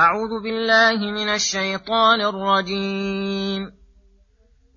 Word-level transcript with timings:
أعوذ 0.00 0.42
بالله 0.42 0.96
من 1.10 1.28
الشيطان 1.28 2.20
الرجيم. 2.20 3.72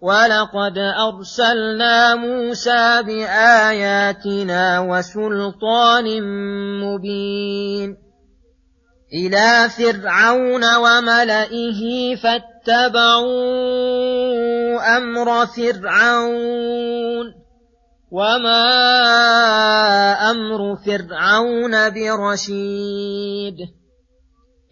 ولقد 0.02 0.78
أرسلنا 0.78 2.16
موسى 2.16 3.04
بآياتنا 3.04 4.80
وسلطان 4.80 6.06
مبين. 6.84 7.98
إلى 9.14 9.70
فرعون 9.70 10.76
وملئه 10.76 12.16
فاتبعوا 12.16 13.38
أمر 14.98 15.46
فرعون. 15.46 17.26
وما 18.12 18.62
أمر 20.32 20.76
فرعون 20.76 21.90
برشيد. 21.90 23.83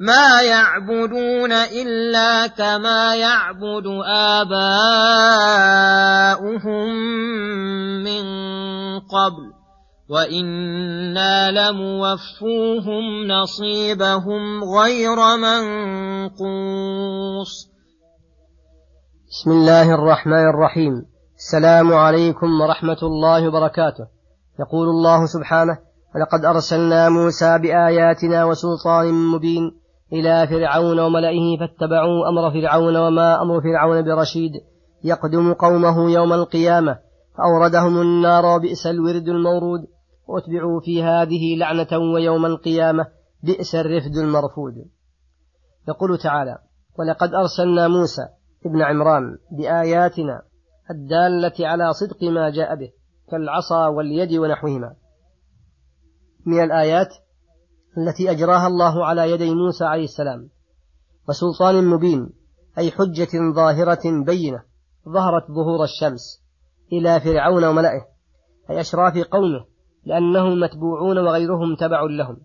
ما 0.00 0.42
يعبدون 0.42 1.52
إلا 1.52 2.46
كما 2.46 3.16
يعبد 3.16 3.86
آباؤهم 4.36 4.88
من 8.04 8.24
قبل 9.00 9.52
وإنا 10.08 11.50
لموفوهم 11.50 13.26
نصيبهم 13.26 14.64
غير 14.64 15.16
منقوص. 15.36 16.46
بسم 19.30 19.50
الله 19.50 19.94
الرحمن 19.94 20.48
الرحيم. 20.54 20.92
السلام 21.36 21.92
عليكم 21.94 22.60
ورحمة 22.60 22.98
الله 23.02 23.48
وبركاته. 23.48 24.06
يقول 24.60 24.88
الله 24.88 25.26
سبحانه 25.26 25.78
ولقد 26.14 26.44
أرسلنا 26.44 27.08
موسى 27.08 27.58
بآياتنا 27.58 28.44
وسلطان 28.44 29.12
مبين 29.12 29.85
إلى 30.12 30.46
فرعون 30.46 31.00
وملئه 31.00 31.58
فاتبعوا 31.58 32.28
أمر 32.28 32.50
فرعون 32.50 32.96
وما 32.96 33.42
أمر 33.42 33.60
فرعون 33.60 34.02
برشيد. 34.02 34.52
يقدم 35.04 35.52
قومه 35.52 36.10
يوم 36.10 36.32
القيامة 36.32 36.98
فأوردهم 37.38 38.00
النار 38.00 38.46
وبئس 38.46 38.86
الورد 38.86 39.28
المورود. 39.28 39.80
واتبعوا 40.28 40.80
في 40.80 41.02
هذه 41.02 41.56
لعنة 41.58 42.12
ويوم 42.14 42.46
القيامة 42.46 43.06
بئس 43.42 43.74
الرفد 43.74 44.16
المرفود. 44.16 44.74
يقول 45.88 46.18
تعالى 46.18 46.58
ولقد 46.98 47.34
أرسلنا 47.34 47.88
موسى 47.88 48.22
ابن 48.66 48.82
عمران 48.82 49.38
بآياتنا 49.58 50.42
الدالة 50.90 51.68
على 51.68 51.92
صدق 51.92 52.22
ما 52.22 52.50
جاء 52.50 52.74
به 52.74 52.90
كالعصا 53.30 53.86
واليد 53.86 54.32
ونحوهما. 54.38 54.94
من 56.46 56.64
الآيات 56.64 57.08
التي 57.98 58.30
أجراها 58.30 58.66
الله 58.66 59.06
على 59.06 59.30
يدي 59.30 59.54
موسى 59.54 59.84
عليه 59.84 60.04
السلام 60.04 60.48
وسلطان 61.28 61.84
مبين 61.84 62.30
أي 62.78 62.90
حجة 62.90 63.52
ظاهرة 63.54 64.24
بينة 64.26 64.62
ظهرت 65.08 65.50
ظهور 65.50 65.84
الشمس 65.84 66.42
إلى 66.92 67.20
فرعون 67.20 67.64
وملئه 67.64 68.06
أي 68.70 68.80
أشراف 68.80 69.18
قومه 69.18 69.64
لأنهم 70.04 70.60
متبوعون 70.60 71.18
وغيرهم 71.18 71.76
تبع 71.76 72.02
لهم 72.02 72.36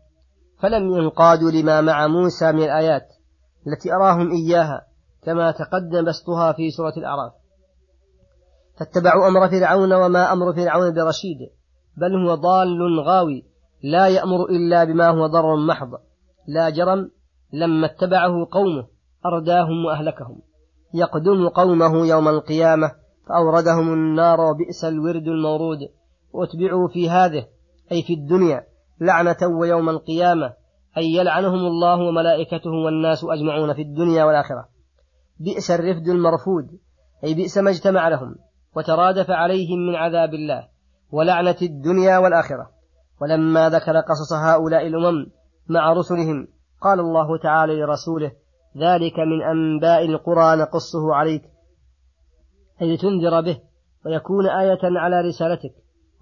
فلم 0.59 0.95
ينقادوا 0.95 1.51
لما 1.51 1.81
مع 1.81 2.07
موسى 2.07 2.51
من 2.51 2.63
الآيات 2.63 3.07
التي 3.67 3.93
أراهم 3.93 4.31
إياها 4.31 4.81
كما 5.23 5.51
تقدم 5.51 6.05
بسطها 6.05 6.53
في 6.53 6.71
سورة 6.71 6.93
الأعراف. 6.97 7.31
فاتبعوا 8.79 9.27
أمر 9.27 9.49
فرعون 9.49 9.93
وما 9.93 10.33
أمر 10.33 10.53
فرعون 10.53 10.93
برشيد 10.93 11.37
بل 11.97 12.15
هو 12.15 12.35
ضال 12.35 12.99
غاوي 12.99 13.50
لا 13.83 14.07
يأمر 14.07 14.45
إلا 14.45 14.83
بما 14.83 15.09
هو 15.09 15.27
ضر 15.27 15.55
محض. 15.55 15.89
لا 16.47 16.69
جرم 16.69 17.11
لما 17.53 17.85
اتبعه 17.85 18.47
قومه 18.51 18.87
أرداهم 19.25 19.85
وأهلكهم. 19.85 20.41
يقدم 20.93 21.49
قومه 21.49 22.07
يوم 22.07 22.27
القيامة 22.27 22.91
فأوردهم 23.29 23.93
النار 23.93 24.41
وبئس 24.41 24.85
الورد 24.85 25.27
المورود. 25.27 25.79
واتبعوا 26.33 26.87
في 26.87 27.09
هذه 27.09 27.47
أي 27.91 28.01
في 28.01 28.13
الدنيا 28.13 28.63
لعنة 29.01 29.37
ويوم 29.59 29.89
القيامة 29.89 30.53
أي 30.97 31.05
يلعنهم 31.13 31.59
الله 31.59 32.07
وملائكته 32.07 32.69
والناس 32.69 33.23
أجمعون 33.23 33.73
في 33.73 33.81
الدنيا 33.81 34.23
والآخرة. 34.23 34.67
بئس 35.39 35.71
الرفد 35.71 36.07
المرفود 36.07 36.79
أي 37.23 37.33
بئس 37.33 37.57
ما 37.57 37.69
اجتمع 37.69 38.07
لهم 38.07 38.35
وترادف 38.75 39.31
عليهم 39.31 39.79
من 39.87 39.95
عذاب 39.95 40.33
الله 40.33 40.67
ولعنة 41.11 41.57
الدنيا 41.61 42.17
والآخرة. 42.17 42.80
ولما 43.21 43.69
ذكر 43.69 43.99
قصص 43.99 44.33
هؤلاء 44.33 44.87
الأمم 44.87 45.25
مع 45.69 45.93
رسلهم 45.93 46.47
قال 46.81 46.99
الله 46.99 47.37
تعالى 47.37 47.81
لرسوله 47.81 48.31
ذلك 48.77 49.19
من 49.19 49.41
أنباء 49.41 50.05
القرى 50.05 50.55
نقصه 50.55 51.15
عليك. 51.15 51.43
أي 52.81 52.95
لتنذر 52.95 53.41
به 53.41 53.59
ويكون 54.05 54.49
آية 54.49 54.79
على 54.83 55.21
رسالتك 55.21 55.73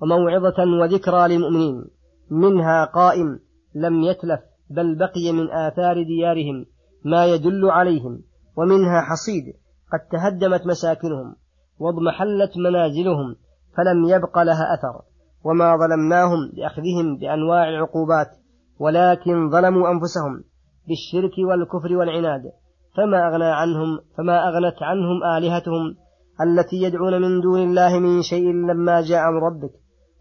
وموعظة 0.01 0.63
وذكرى 0.81 1.27
للمؤمنين. 1.27 1.85
منها 2.31 2.85
قائم 2.85 3.39
لم 3.75 4.01
يتلف 4.03 4.39
بل 4.69 4.95
بقي 4.95 5.31
من 5.31 5.51
آثار 5.51 6.03
ديارهم 6.03 6.65
ما 7.05 7.25
يدل 7.25 7.69
عليهم. 7.69 8.21
ومنها 8.55 9.01
حصيد 9.01 9.43
قد 9.93 9.99
تهدمت 10.11 10.67
مساكنهم 10.67 11.35
واضمحلت 11.79 12.57
منازلهم 12.57 13.35
فلم 13.77 14.09
يبق 14.09 14.39
لها 14.39 14.73
أثر. 14.73 15.01
وما 15.45 15.77
ظلمناهم 15.77 16.51
بأخذهم 16.55 17.17
بأنواع 17.17 17.69
العقوبات 17.69 18.27
ولكن 18.79 19.49
ظلموا 19.49 19.89
أنفسهم 19.91 20.43
بالشرك 20.87 21.37
والكفر 21.49 21.95
والعناد 21.97 22.41
فما 22.97 23.27
أغنى 23.27 23.45
عنهم 23.45 23.99
فما 24.17 24.47
أغنت 24.47 24.83
عنهم 24.83 25.23
آلهتهم 25.37 25.95
التي 26.41 26.75
يدعون 26.75 27.21
من 27.21 27.41
دون 27.41 27.59
الله 27.63 27.99
من 27.99 28.21
شيء 28.21 28.51
لما 28.51 29.01
جاء 29.01 29.31
من 29.31 29.37
ربك. 29.37 29.71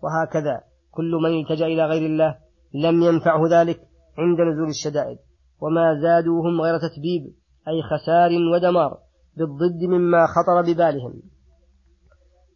وهكذا 0.02 0.60
كل 0.90 1.12
من 1.24 1.40
التجأ 1.40 1.66
إلى 1.66 1.84
غير 1.86 2.06
الله 2.06 2.36
لم 2.74 3.02
ينفعه 3.02 3.48
ذلك 3.50 3.80
عند 4.18 4.40
نزول 4.40 4.68
الشدائد. 4.68 5.18
وما 5.60 6.00
زادوهم 6.02 6.60
غير 6.60 6.78
تتبيب 6.78 7.34
أي 7.68 7.82
خسار 7.82 8.30
ودمار 8.54 8.98
بالضد 9.36 9.82
مما 9.82 10.26
خطر 10.26 10.62
ببالهم. 10.62 11.22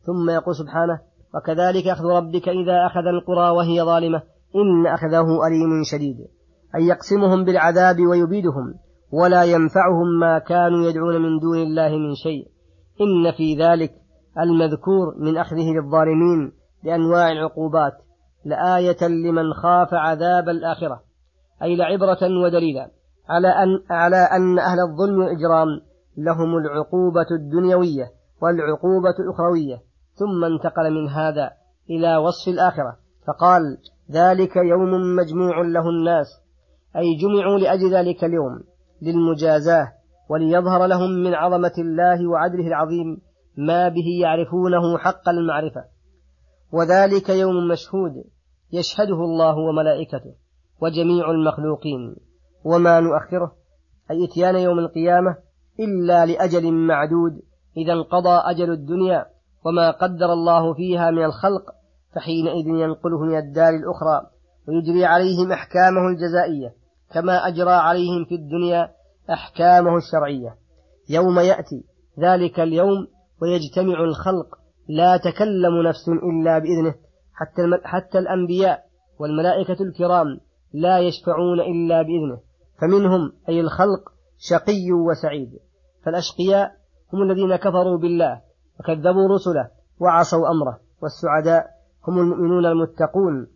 ثم 0.06 0.30
يقول 0.30 0.54
سبحانه 0.54 1.00
وكذلك 1.34 1.86
أخذ 1.86 2.04
ربك 2.04 2.48
إذا 2.48 2.86
أخذ 2.86 3.06
القرى 3.06 3.50
وهي 3.50 3.82
ظالمة 3.82 4.22
إن 4.56 4.86
أخذه 4.86 5.46
أليم 5.46 5.82
شديد. 5.92 6.16
أي 6.74 6.82
يقسمهم 6.86 7.44
بالعذاب 7.44 7.96
ويبيدهم 8.10 8.74
ولا 9.12 9.44
ينفعهم 9.44 10.18
ما 10.20 10.38
كانوا 10.38 10.88
يدعون 10.88 11.22
من 11.22 11.38
دون 11.38 11.58
الله 11.58 11.88
من 11.88 12.14
شيء. 12.14 12.48
إن 13.00 13.32
في 13.36 13.54
ذلك 13.54 13.92
المذكور 14.38 15.14
من 15.18 15.36
أخذه 15.36 15.70
للظالمين 15.70 16.52
بأنواع 16.84 17.32
العقوبات. 17.32 17.92
لآية 18.44 19.08
لمن 19.08 19.52
خاف 19.52 19.94
عذاب 19.94 20.48
الآخرة. 20.48 21.02
أي 21.62 21.76
لعبرة 21.76 22.18
ودليلا 22.44 22.90
على 23.28 23.48
أن 23.48 23.68
على 23.90 24.16
أن 24.16 24.58
أهل 24.58 24.80
الظلم 24.80 25.18
والإجرام 25.18 25.68
لهم 26.16 26.56
العقوبة 26.56 27.26
الدنيوية 27.30 28.04
والعقوبة 28.42 29.14
الأخروية. 29.20 29.91
ثم 30.14 30.44
انتقل 30.44 30.90
من 30.90 31.08
هذا 31.08 31.50
إلى 31.90 32.16
وصف 32.16 32.48
الآخرة. 32.48 32.96
فقال 33.26 33.78
ذلك 34.10 34.56
يوم 34.56 35.16
مجموع 35.16 35.60
له 35.60 35.88
الناس 35.88 36.26
أي 36.96 37.16
جمعوا 37.16 37.58
لأجل 37.58 37.94
ذلك 37.94 38.24
اليوم 38.24 38.62
للمجازاة 39.02 39.92
وليظهر 40.28 40.86
لهم 40.86 41.10
من 41.10 41.34
عظمة 41.34 41.72
الله 41.78 42.28
وعدله 42.28 42.66
العظيم 42.66 43.20
ما 43.56 43.88
به 43.88 44.20
يعرفونه 44.22 44.98
حق 44.98 45.28
المعرفة. 45.28 45.84
وذلك 46.72 47.28
يوم 47.28 47.68
مشهود 47.68 48.24
يشهده 48.72 49.14
الله 49.14 49.56
وملائكته 49.56 50.34
وجميع 50.80 51.30
المخلوقين. 51.30 52.16
وما 52.64 53.00
نؤخره 53.00 53.52
أي 54.10 54.24
إتيان 54.24 54.56
يوم 54.56 54.78
القيامة 54.78 55.36
إلا 55.80 56.26
لأجل 56.26 56.72
معدود 56.72 57.42
إذا 57.76 57.92
انقضى 57.92 58.42
أجل 58.44 58.70
الدنيا 58.70 59.26
وما 59.64 59.90
قدر 59.90 60.32
الله 60.32 60.74
فيها 60.74 61.10
من 61.10 61.24
الخلق 61.24 61.62
فحينئذ 62.14 62.66
ينقله 62.66 63.20
من 63.20 63.38
الدار 63.38 63.68
الأخرى 63.68 64.26
ويجري 64.68 65.04
عليهم 65.04 65.52
أحكامه 65.52 66.08
الجزائية 66.08 66.74
كما 67.14 67.48
أجرى 67.48 67.70
عليهم 67.70 68.24
في 68.24 68.34
الدنيا 68.34 68.90
أحكامه 69.30 69.96
الشرعية. 69.96 70.54
يوم 71.10 71.38
يأتي 71.40 71.84
ذلك 72.20 72.60
اليوم 72.60 73.06
ويجتمع 73.42 74.04
الخلق 74.04 74.58
لا 74.88 75.16
تكلم 75.16 75.82
نفس 75.88 76.08
إلا 76.08 76.58
بإذنه 76.58 76.94
حتى, 77.34 77.62
حتى 77.84 78.18
الأنبياء 78.18 78.82
والملائكة 79.20 79.82
الكرام 79.82 80.26
لا 80.74 80.98
يشفعون 80.98 81.60
إلا 81.60 82.02
بإذنه. 82.02 82.40
فمنهم 82.80 83.32
أي 83.48 83.60
الخلق 83.60 84.12
شقي 84.38 84.92
وسعيد. 84.92 85.50
فالأشقياء 86.04 86.70
هم 87.12 87.22
الذين 87.22 87.56
كفروا 87.56 87.98
بالله 87.98 88.40
وكذبوا 88.80 89.28
رسله 89.34 89.70
وعصوا 90.00 90.50
أمره 90.50 90.80
والسعداء 91.02 91.70
هم 92.08 92.18
المؤمنون 92.18 92.66
المتقون. 92.66 93.46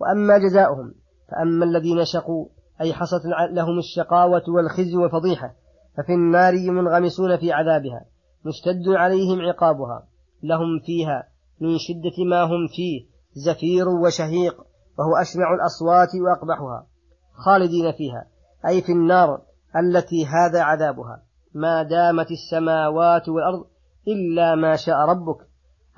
وأما 0.00 0.38
جزاؤهم 0.38 0.94
فأما 1.28 1.64
الذين 1.64 2.04
شقوا 2.04 2.46
أي 2.80 2.92
حصلت 2.92 3.22
لهم 3.50 3.78
الشقاوة 3.78 4.42
والخزي 4.48 4.96
والفضيحة 4.96 5.54
ففي 5.96 6.12
النار 6.12 6.52
منغمسون 6.70 7.36
في 7.36 7.52
عذابها 7.52 8.04
مشتد 8.44 8.88
عليهم 8.88 9.40
عقابها. 9.40 10.06
لهم 10.42 10.80
فيها 10.86 11.28
من 11.60 11.78
شدة 11.78 12.24
ما 12.30 12.42
هم 12.42 12.66
فيه 12.76 13.06
زفير 13.32 13.88
وشهيق 13.88 14.60
وهو 14.98 15.16
أسمع 15.22 15.54
الأصوات 15.54 16.08
وأقبحها. 16.14 16.86
خالدين 17.32 17.92
فيها 17.92 18.26
أي 18.66 18.82
في 18.82 18.92
النار 18.92 19.42
التي 19.76 20.26
هذا 20.26 20.62
عذابها. 20.62 21.22
ما 21.54 21.82
دامت 21.82 22.26
السماوات 22.30 23.28
والأرض 23.28 23.64
إلا 24.08 24.54
ما 24.54 24.76
شاء 24.76 24.96
ربك 24.96 25.46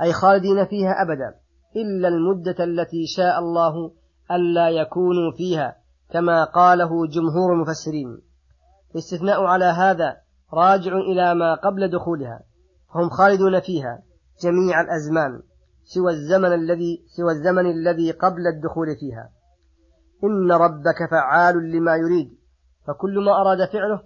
أي 0.02 0.12
خالدين 0.12 0.66
فيها 0.66 1.02
أبدا 1.02 1.34
إلا 1.76 2.08
المدة 2.08 2.64
التي 2.64 3.06
شاء 3.06 3.38
الله 3.38 3.92
ألا 4.30 4.68
يكونوا 4.68 5.32
فيها 5.36 5.76
كما 6.10 6.44
قاله 6.44 7.06
جمهور 7.06 7.52
المفسرين. 7.52 8.22
الاستثناء 8.94 9.44
على 9.44 9.64
هذا 9.64 10.16
راجع 10.52 10.96
إلى 10.96 11.34
ما 11.34 11.54
قبل 11.54 11.90
دخولها 11.90 12.40
فهم 12.94 13.10
خالدون 13.10 13.60
فيها 13.60 14.02
جميع 14.42 14.80
الأزمان 14.80 15.42
سوى 15.84 16.12
الزمن 16.12 16.52
الذي 16.52 17.04
سوى 17.16 17.32
الزمن 17.32 17.70
الذي 17.70 18.10
قبل 18.10 18.46
الدخول 18.46 18.96
فيها. 19.00 19.30
إن 20.24 20.52
ربك 20.52 21.10
فعال 21.10 21.70
لما 21.70 21.96
يريد 21.96 22.38
فكل 22.86 23.24
ما 23.24 23.32
أراد 23.40 23.58
فعله 23.72 24.02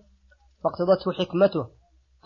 فاقتضته 0.64 1.12
حكمته 1.12 1.68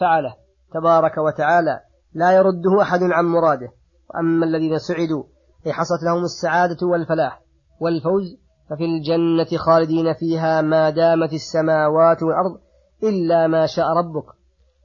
فعله. 0.01 0.44
تبارك 0.75 1.19
وتعالى 1.19 1.81
لا 2.15 2.33
يرده 2.33 2.83
أحد 2.83 3.01
عن 3.03 3.25
مراده. 3.25 3.69
وأما 4.15 4.47
الذين 4.47 4.79
سعدوا 4.79 5.25
أي 5.67 5.73
حصلت 5.73 6.03
لهم 6.03 6.23
السعادة 6.25 6.87
والفلاح 6.87 7.43
والفوز 7.81 8.37
ففي 8.71 8.85
الجنة 8.85 9.59
خالدين 9.59 10.15
فيها 10.15 10.63
ما 10.63 10.91
دامت 10.91 11.33
السماوات 11.33 12.23
والأرض 12.23 12.59
إلا 13.03 13.47
ما 13.47 13.67
شاء 13.67 13.87
ربك. 13.87 14.27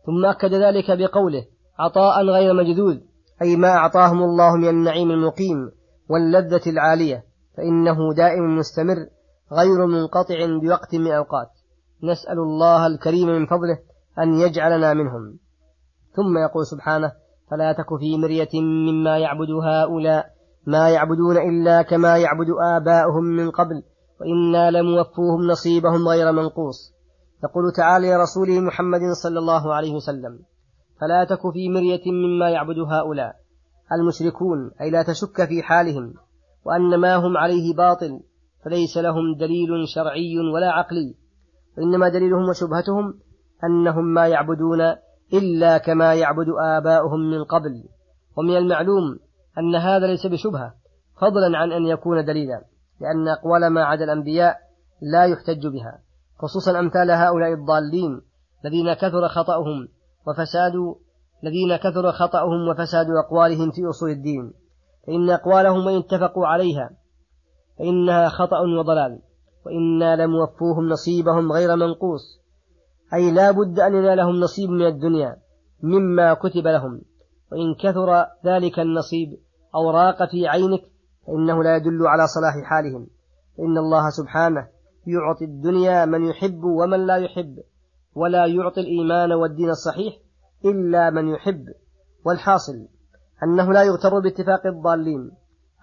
ثم 0.06 0.26
أكد 0.26 0.54
ذلك 0.54 0.92
بقوله 0.92 1.46
عطاء 1.80 2.26
غير 2.26 2.54
مجدود 2.54 3.02
أي 3.42 3.56
ما 3.56 3.70
أعطاهم 3.70 4.24
الله 4.24 4.56
من 4.56 4.68
النعيم 4.68 5.12
المقيم 5.12 5.72
واللذة 6.10 6.70
العالية 6.70 7.24
فإنه 7.58 8.14
دائم 8.14 8.58
مستمر 8.58 8.96
غير 9.52 9.86
منقطع 9.86 10.60
بوقت 10.62 10.96
من 10.96 11.12
أوقات 11.12 11.50
نسأل 12.04 12.40
الله 12.40 12.88
الكريم 12.88 13.28
من 13.28 13.46
فضله 13.46 13.80
أن 14.20 14.34
يجعلنا 14.34 14.94
منهم. 14.94 15.40
ثم 16.20 16.38
يقول 16.38 16.66
سبحانه 16.66 17.12
فلا 17.52 17.74
تك 17.74 18.00
في 18.00 18.18
مرية 18.18 18.54
مما 18.62 19.18
يعبد 19.18 19.52
هؤلاء 19.52 20.26
ما 20.68 20.90
يعبدون 20.90 21.38
إلا 21.38 21.82
كما 21.82 22.18
يعبد 22.18 22.48
آباؤهم 22.76 23.24
من 23.24 23.52
قبل 23.52 23.84
وإنا 24.20 24.72
لموفوهم 24.72 25.48
نصيبهم 25.52 26.08
غير 26.08 26.32
منقوص. 26.32 26.94
يقول 27.44 27.72
تعالى 27.72 28.12
لرسوله 28.12 28.60
محمد 28.60 29.02
صلى 29.24 29.40
الله 29.40 29.74
عليه 29.74 29.96
وسلم 29.96 30.40
فلا 31.02 31.24
تك 31.30 31.42
في 31.54 31.70
مرية 31.70 32.12
مما 32.12 32.50
يعبد 32.50 32.80
هؤلاء 32.80 33.36
المشركون 33.92 34.72
أي 34.82 34.90
لا 34.90 35.04
تشك 35.04 35.46
في 35.46 35.64
حالهم 35.64 36.14
وأن 36.66 36.96
ما 36.96 37.16
هم 37.16 37.38
عليه 37.38 37.76
باطل 37.76 38.20
فليس 38.66 38.98
لهم 38.98 39.36
دليل 39.40 39.88
شرعي 39.96 40.40
ولا 40.54 40.72
عقلي 40.72 41.16
وإنما 41.78 42.10
دليلهم 42.10 42.50
وشبهتهم 42.50 43.20
أنهم 43.64 44.06
ما 44.14 44.28
يعبدون 44.28 44.80
إلا 45.34 45.78
كما 45.78 46.14
يعبد 46.14 46.48
آباؤهم 46.78 47.20
من 47.20 47.44
قبل. 47.44 47.84
ومن 48.38 48.58
المعلوم 48.58 49.20
أن 49.58 49.76
هذا 49.76 50.08
ليس 50.08 50.26
بشبهة 50.26 50.74
فضلا 51.22 51.58
عن 51.58 51.72
أن 51.72 51.86
يكون 51.86 52.26
دليلا 52.26 52.66
لأن 53.02 53.28
أقوال 53.28 53.68
ما 53.68 53.84
عدا 53.84 54.04
الأنبياء 54.04 54.58
لا 55.02 55.26
يحتج 55.26 55.68
بها 55.68 56.00
خصوصا 56.40 56.80
أمثال 56.80 57.12
هؤلاء 57.12 57.54
الضالين 57.54 58.22
الذين 58.66 58.94
كثر 58.94 59.28
خطأهم 59.28 59.88
وفساد 60.28 60.74
الذين 61.44 61.76
كثر 61.76 62.12
خطأهم 62.12 62.68
وفساد 62.68 63.08
أقوالهم 63.26 63.72
في 63.72 63.90
أصول 63.90 64.10
الدين. 64.10 64.54
فإن 65.08 65.30
أقوالهم 65.30 65.86
وإن 65.86 65.98
اتفقوا 65.98 66.48
عليها 66.48 66.90
فإنها 67.80 68.30
خطأ 68.30 68.60
وضلال 68.60 69.20
وإنا 69.66 70.16
لموفوهم 70.16 70.90
نصيبهم 70.90 71.52
غير 71.52 71.76
منقوص. 71.76 72.39
أي 73.14 73.32
لا 73.32 73.52
بد 73.52 73.80
أن 73.80 73.96
ينالهم 73.96 74.36
نصيب 74.36 74.70
من 74.70 74.86
الدنيا 74.86 75.38
مما 75.84 76.34
كتب 76.34 76.68
لهم. 76.68 77.02
وإن 77.52 77.76
كثر 77.76 78.26
ذلك 78.46 78.80
النصيب 78.80 79.38
أو 79.76 79.90
راق 79.90 80.30
في 80.32 80.48
عينك 80.48 80.82
فإنه 81.28 81.64
لا 81.64 81.76
يدل 81.76 82.08
على 82.08 82.28
صلاح 82.28 82.70
حالهم. 82.70 83.08
فإن 83.58 83.78
الله 83.78 84.10
سبحانه 84.10 84.68
يعطي 85.08 85.46
الدنيا 85.46 86.06
من 86.06 86.26
يحب 86.26 86.64
ومن 86.64 87.06
لا 87.08 87.16
يحب 87.16 87.60
ولا 88.16 88.46
يعطي 88.46 88.82
الإيمان 88.82 89.32
والدين 89.32 89.70
الصحيح 89.70 90.14
إلا 90.66 91.10
من 91.10 91.28
يحب. 91.28 91.66
والحاصل 92.26 92.88
أنه 93.44 93.74
لا 93.74 93.84
يغتر 93.84 94.20
باتفاق 94.20 94.68
الضالين 94.68 95.32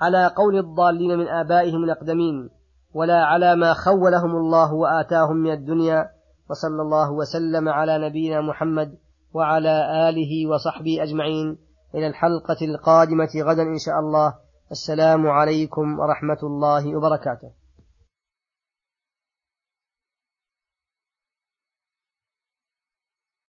على 0.01 0.27
قول 0.37 0.59
الضالين 0.59 1.19
من 1.19 1.29
آبائهم 1.29 1.85
الأقدمين 1.85 2.51
ولا 2.95 3.25
على 3.25 3.57
ما 3.57 3.75
خولهم 3.75 4.37
الله 4.37 4.75
وآتاهم 4.75 5.37
من 5.37 5.53
الدنيا 5.53 6.11
وصلى 6.51 6.83
الله 6.83 7.13
وسلم 7.13 7.69
على 7.69 8.09
نبينا 8.09 8.41
محمد 8.41 8.95
وعلى 9.35 10.09
آله 10.09 10.47
وصحبه 10.47 11.03
أجمعين. 11.03 11.59
إلى 11.95 12.07
الحلقة 12.07 12.57
القادمة 12.63 13.29
غدا 13.37 13.63
إن 13.63 13.79
شاء 13.79 13.99
الله. 14.01 14.35
السلام 14.71 15.27
عليكم 15.27 15.99
ورحمة 15.99 16.39
الله 16.43 16.97
وبركاته. 16.97 17.51